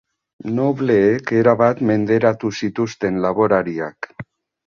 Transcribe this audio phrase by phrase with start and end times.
[0.59, 4.09] Nobleek erabat menderatu zituzten laborariak.